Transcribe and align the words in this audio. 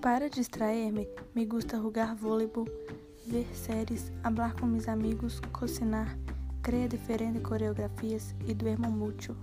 Para 0.00 0.30
distrair-me, 0.30 1.06
me 1.34 1.44
gusta 1.44 1.76
jogar 1.76 2.14
vôleibol, 2.14 2.66
ver 3.26 3.46
séries, 3.54 4.10
hablar 4.24 4.54
com 4.54 4.64
meus 4.64 4.88
amigos, 4.88 5.40
cocinar, 5.52 6.16
criar 6.62 6.88
diferentes 6.88 7.42
coreografias 7.42 8.34
e 8.46 8.54
duermo 8.54 8.90
muito. 8.90 9.36